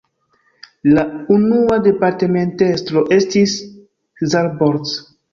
[0.97, 1.01] La
[1.35, 3.53] unua departementestro estis
[4.33, 4.95] "Szabolcs".